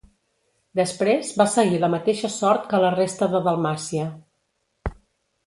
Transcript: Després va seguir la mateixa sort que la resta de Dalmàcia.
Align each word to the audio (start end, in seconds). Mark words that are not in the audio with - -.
Després 0.77 1.29
va 1.41 1.47
seguir 1.55 1.81
la 1.83 1.89
mateixa 1.95 2.31
sort 2.37 2.65
que 2.73 2.81
la 2.85 2.91
resta 2.97 3.29
de 3.35 3.43
Dalmàcia. 3.51 4.09